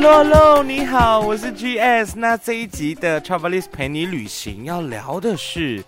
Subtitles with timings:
[0.00, 2.12] Hello Hello，你好，我是 GS。
[2.14, 5.82] 那这一集的 Travelist 陪你旅行要聊的是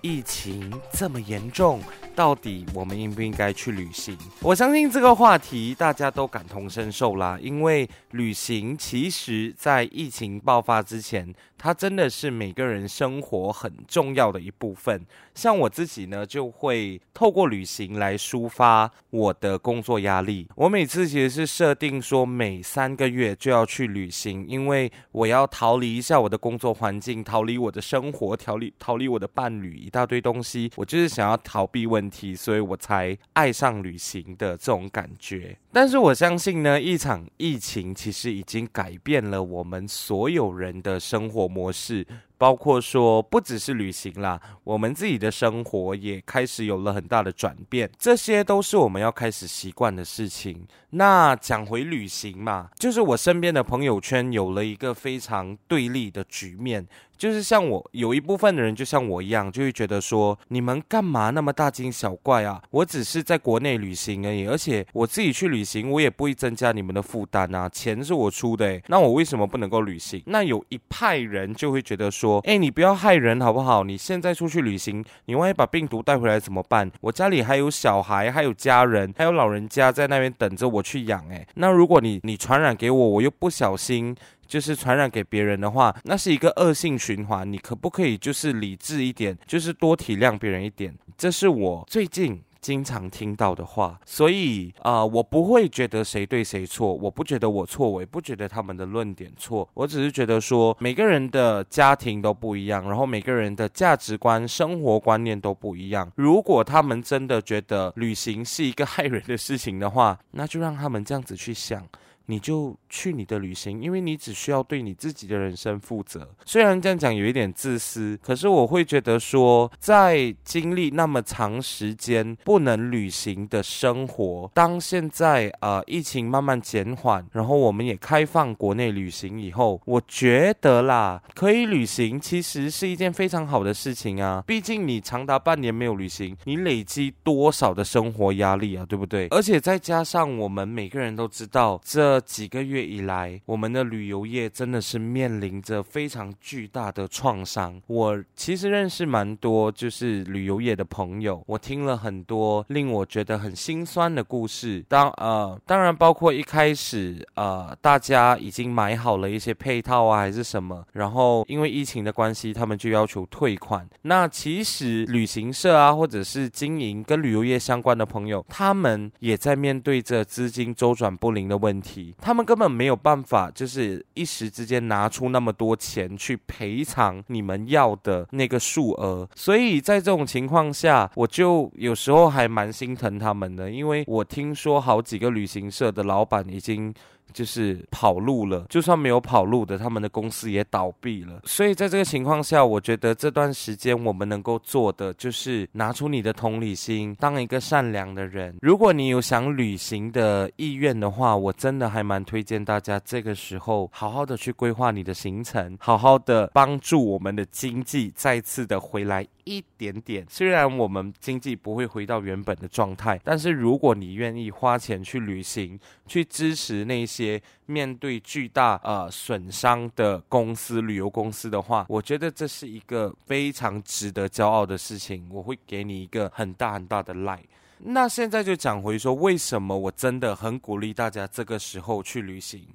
[0.00, 1.80] 疫情这么严重。
[2.14, 4.16] 到底我们应不应该去旅行？
[4.40, 15.04] 我相信这个话题大家都感同身受啦，因为旅行其实在疫情爆发之前，它真的是每个人生活很重要的一部分。
[15.34, 20.46] 像我自己呢，就会透过旅行来抒发我的工作压力。
[20.54, 30.70] 我每次其实是设定说每三个月就要去旅行，因为我要逃离一下我的工作环境，逃离我的生活，逃离逃离我的伴侣，一大堆东西。
[30.76, 35.56] 我就是想要逃避问题，所以我才爱上旅行的这种感觉。
[35.72, 42.06] 但是我相信呢，一场疫情其实已经改变了我们所有人的生活模式。
[42.42, 50.66] 包括说，不只是旅行啦，我们自己的生活也开始有了很大的转变，这些都是我们要开始习惯的事情。
[50.94, 56.84] 那讲回旅行嘛，就是我身边的朋友圈有了一个非常对立的局面。
[57.16, 62.60] 就是像我有一部分的人，就像我一样，就会觉得说，你们干嘛那么大惊小怪啊？
[62.70, 70.20] 我只是在国内旅行而已，而且我自己去旅行，我也不会增加你们的负担啊，钱是我出的，那我为什么不能够旅行？
[70.26, 73.84] 那有一派人就会觉得说，诶，你不要害人好不好？
[73.84, 76.90] 你现在出去旅行，你万一把病毒带回来怎么办？
[77.00, 84.16] 我家里还有小孩，还有家人，还有老人家在那边等着我去养，诶，那如果你你传染给我，我又不小心。
[84.44, 87.50] 就是传染给别人的话，那是一个恶性循环。
[87.50, 90.94] 你可不可以就是理智一点，就是多体谅别人一点？
[91.16, 94.00] 这是我最近经常听到的话。
[94.06, 99.68] 所以啊、我不会觉得谁对谁错，我不觉得我错，我也不觉得他们的论点错。
[99.74, 106.10] 我只是觉得说，每个人的家庭都不一样，然后每个人的价值观、生活观念都不一样。
[106.14, 111.86] 如果他们真的觉得旅行是一个害人的事情的话，那就让他们这样子去想。
[112.26, 116.28] 你就去你的旅行，因为你只需要对你自己的人生负责。
[116.44, 134.42] 虽然这样讲有一点自私，可是我会觉得说，在经历那么长时间不能旅行的生活，当现在呃疫情慢慢减缓，然后我们也开放国内旅行以后，我觉得啦，可以旅行其实是一件非常好的事情啊。
[134.46, 139.28] 毕竟你长达半年没有旅行，你累积多少的生活压力啊，对不对？
[139.28, 142.11] 而且再加上我们每个人都知道这。
[142.20, 147.80] 几个月以来，我们的旅游业真的是面临着非常巨大的创伤。
[147.86, 154.84] 我其实认识蛮多就是旅游业的朋友，我听了很多令我觉得很心酸的故事。
[154.88, 163.88] 当呃，当然包括一开始呃，大家已经买好了一些配套啊，还是什么，然后因为疫情的关系，他们就要求退款。
[164.02, 172.01] 那其实旅行社啊，或者是经营跟旅游业相关的朋友，他们也在面对着资金周转不灵的问题。
[172.18, 186.92] 他们根本没有办法，就是一时之间拿出那么多钱去赔偿你们要的那个数额，所以在这种情况下，我就有时候还蛮心疼他们的，因为我听说好几个旅行社的老板已经。
[187.32, 191.40] 就是跑路了，就算没有跑路的，他们的公司也倒闭了。
[191.44, 198.54] 所以在这个情况下，我觉得这段时间我们能够做的就是拿出你的同理心，当一个善良的人。
[198.60, 210.26] 如果你有想旅行的意愿的话，我真的还蛮推荐大家这个时候好好的去规划你的行程，好好的帮助我们的经济再次的回来一点点。
[210.28, 217.21] 虽然我们经济不会回到原本的状态，但是如果你愿意花钱去旅行，去支持那些。
[217.22, 225.28] 些面对巨大呃损伤的公司，旅游公司的话，我觉得这是一个非常值得骄傲的事情。
[225.30, 227.46] 我会给你一个很大很大的 like。
[227.84, 232.66] 那现在就讲回说，为什么我真的很鼓励大家这个时候去旅行。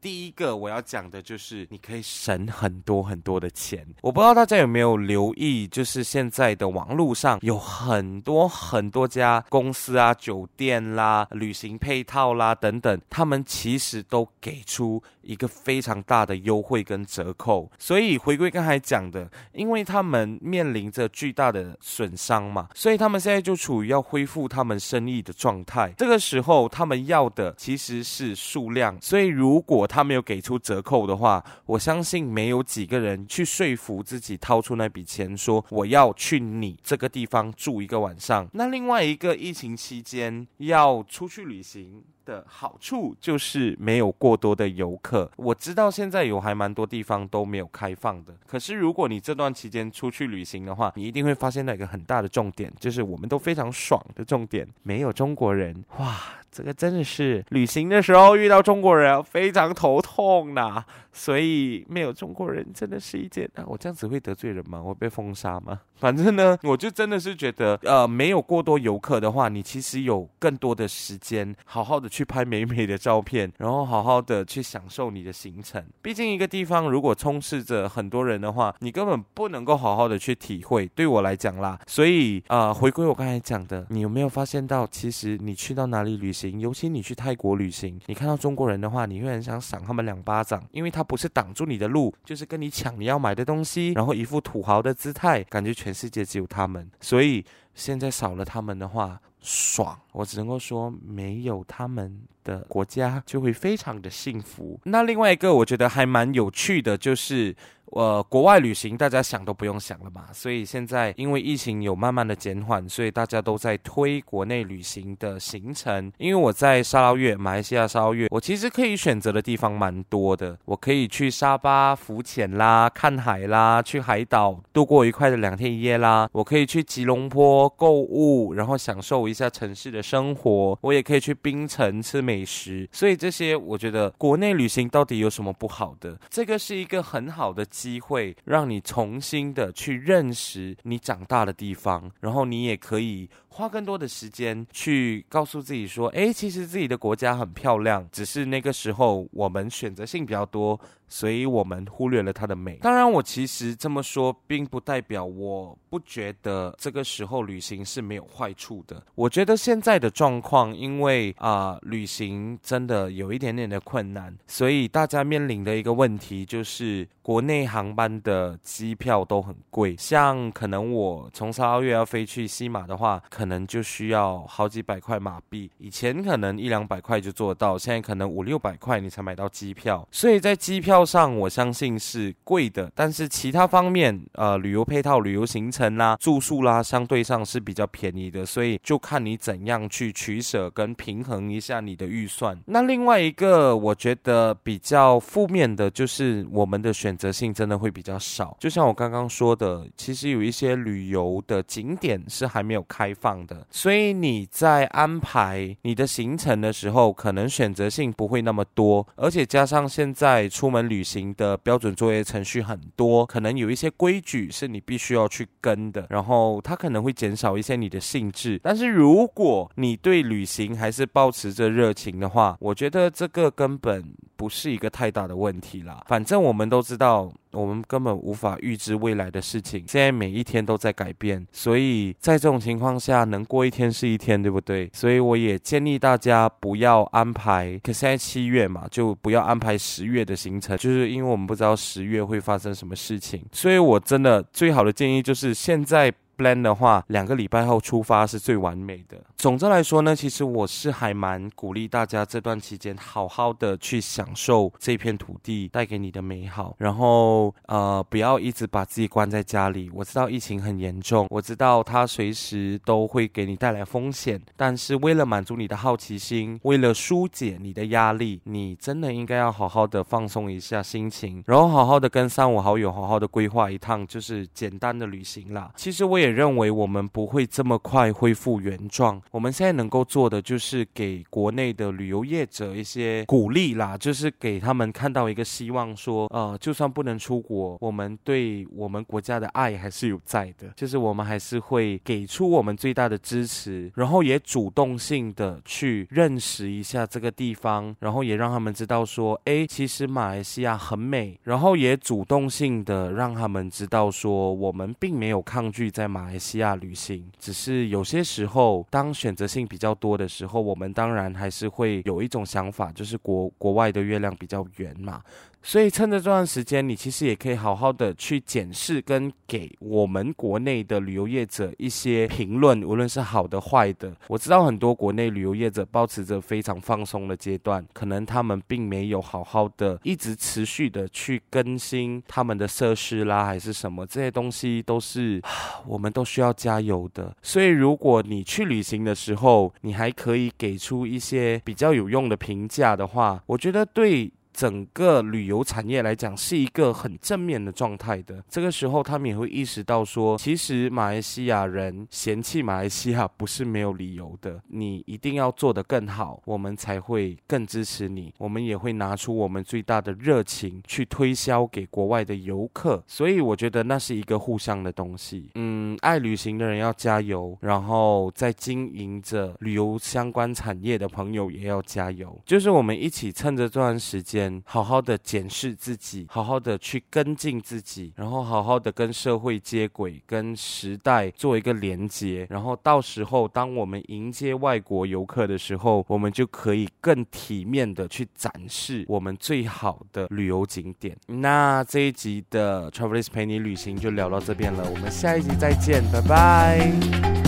[0.00, 3.86] 第一个我要讲的就是，你可以省很多很多的钱。
[4.02, 17.70] 我不知道大家有没有留意，就是现在的网络上有很多很多家公司啊、酒店啦、旅行配套啦等等，他们其实都给出一个非常大的优惠跟折扣。
[17.78, 25.92] 所以回归刚才讲的，因为他们面临着巨大的损伤嘛，所以他们现在就处于要恢复他们生意的状态。
[25.96, 28.96] 这个时候，他们要的其实是数量。
[29.00, 38.48] 所以如果他没有给出折扣的话，我相信没有几个人去说服自己掏出那笔钱，说我要去你这个地方住一个晚上。
[38.52, 45.30] 那另外一个疫情期间要出去旅行的好处就是没有过多的游客。
[45.36, 55.84] 我知道现在有还蛮多地方都没有开放的，可是如果你这段期间出去旅行的话，你一定会发现到一个很大的重点，就是我们都非常爽的重点，没有中国人。
[55.98, 56.20] 哇，
[56.50, 60.84] 这个真的是旅行的时候遇到中国人非常头痛呐。
[61.12, 63.50] 所以没有中国人真的是一件……
[63.54, 64.82] 啊，我这样子会得罪人吗？
[64.82, 65.80] 我被封杀吗？
[65.98, 75.82] 反正呢，我就真的是觉得，呃，没有过多游客的话，你其实有更多的时间，好好的去拍美美的照片，然后好好的去享受你的行程。
[76.02, 80.86] 毕竟一个地方如果充斥着很多人的话，你根本不能够好好的去体会。
[80.94, 95.96] 对我来讲啦，所以呃，回归我刚才讲的，你有没有发现到，其实你去到哪里旅行，尤其你去泰国旅行，你看到中国人的话，你会很想赏他们两巴掌，因为他不是挡住你的路，就是跟你抢你要买的东西，然后一副土豪的姿态，感觉全。
[95.96, 97.44] 世界只有他们，所以
[97.74, 99.98] 现在少了他们的话，爽！
[100.12, 104.78] 我只能够说，没有他们的国家就会非常的幸福。
[104.84, 107.56] 那另外一个我觉得还蛮有趣的，就是。
[107.92, 116.12] 呃，国外旅行大家想都不用想了嘛，所以现在因为疫情有慢慢的减缓，所以大家都在推国内旅行的行程。
[116.18, 120.58] 因为我在沙捞越，马来西亚沙捞越，我其实可以选择的地方蛮多的。
[120.64, 126.28] 我可以去沙巴浮潜啦，看海啦，去海岛度过愉快的两天一夜啦。
[126.32, 130.76] 我可以去吉隆坡购物，然后享受一下城市的生活。
[130.80, 132.88] 我也可以去槟城吃美食。
[132.90, 136.18] 所以这些我觉得国内旅行到底有什么不好的？
[136.28, 137.64] 这个是一个很好的。
[137.76, 150.80] 机会让你重新的去认识你长大的地方，然后你也可以花更多的时间去告诉自己说，诶，其实自己的国家很漂亮，只是那个时候我们选择性比较多。
[151.08, 152.78] 所以我们忽略了它的美。
[152.82, 159.00] 当然，我其实这么说，并不代表我不觉得这个时候旅行是没有坏处的。
[159.14, 169.96] 我觉得现在的状况，因为啊、旅行真的有一点点的困难，所以大家面临的一个问题就是，国内航班的机票都很贵。
[169.98, 175.70] 像可能我从沙捞越要飞去西马的话，可能就需要好几百块马币。
[175.78, 180.06] 以前可能一两百块就做到，现在可能五六百块你才买到机票。
[180.10, 181.06] 所以在机票。
[181.06, 192.60] 上我相信是贵的，但是其他方面，呃，旅游配套、旅游行程啦、住宿啦，相对上是比较便宜的，所以就看你怎样去取舍跟平衡一下你的预算。
[192.66, 210.86] 那另外一个我觉得比较负面的就是我们的选择性真的会比较少，就像我刚刚说的，其实有一些旅游的景点是还没有开放的，所以你在安排你的行程的时候，可能选择性不会那么多，而且加上现在出门。
[210.86, 218.60] 旅行的标准作业程序很多，可能有一些规矩是你必须要去跟的，然后它可能会减少一些你的兴致。
[218.62, 224.04] 但是如果你对旅行还是保持着热情的话，我觉得这个根本
[224.36, 226.04] 不是一个太大的问题啦。
[226.06, 227.32] 反正我们都知道。
[227.52, 234.90] 我们根本无法预知未来的事情，现在每一天都在改变，所以在这种情况下，能过一天是一天，对不对？
[234.92, 246.12] 所以我也建议大家不要安排，可现在七月嘛，就不要安排十月的行程，就是因为我们不知道十月会发生什么事情，所以我真的最好的建议就是现在。
[246.36, 249.16] Plan 的话，两个礼拜后出发是最完美的。
[249.36, 259.90] 总之来说呢，其实我是还蛮鼓励大家这段期间好好的去享受这片土地带给你的美好，然后呃，不要一直把自己关在家里。
[259.94, 275.70] 我知道疫情很严重，我知道它随时都会给你带来风险，但是为了满足你的好奇心，为了疏解你的压力，你真的应该要好好的放松一下心情，然后好好的跟三五好友好好的规划一趟就是简单的旅行啦。
[275.76, 276.25] 其实我也。
[276.26, 279.22] 也认为我们不会这么快恢复原状。
[279.30, 306.06] 我们现在能够做的就是给国内的旅游业者一些鼓励啦，就是给他们看到一个希望，说，呃，就算不能出国，我们对我们国家的爱还是有在的，就是我们还是会给出我们最大的支持，然后也主动性的去认识一下这个地方，然后也让他们知道说，诶，其实马来西亚很美，然后也主动性的让他们知道说，我们并没有抗拒在。
[306.16, 315.22] 马来西亚旅行，只是有些时候，当选择性比较多的时候，我们当然还是会有一种想法，就是国国外的月亮比较圆嘛。
[315.68, 324.14] 所以趁着这段时间，你其实也可以好好的去检视跟给我们国内的旅游业者一些评论，无论是好的坏的。
[324.28, 335.42] 我知道很多国内旅游业者保持着非常放松的阶段，可能他们并没有好好的一直持续的去更新他们的设施啦，还是什么这些东西都是
[335.84, 337.34] 我们都需要加油的。
[337.42, 344.32] 所以如果你去旅行的时候，你还可以给出一些比较有用的评价的话，我觉得对。
[344.56, 348.42] 整个旅游产业来讲是一个很正面的状态的。
[348.48, 354.58] 这个时候，他们也会意识到说，其实马来西亚人嫌弃马来西亚不是没有理由的。
[354.68, 358.32] 你一定要做得更好，我们才会更支持你。
[358.38, 363.04] 我们也会拿出我们最大的热情去推销给国外的游客。
[363.06, 365.50] 所以，我觉得那是一个互相的东西。
[365.56, 372.40] 嗯，爱旅行的人要加油，然后在经营着旅游相关产业的朋友也要加油。
[372.46, 382.46] 就是我们一起趁着这段时间，好好的检视自己，好好的去跟进自己，然后好好的跟社会接轨，跟时代做一个连接。
[382.50, 391.16] 然后到时候，当我们迎接外国游客的时候，我们就可以更体面的去展示我们最好的旅游景点。
[391.26, 397.45] 那这一集的 Travelist 陪你旅行就聊到这边了，我们下一集再见，拜拜。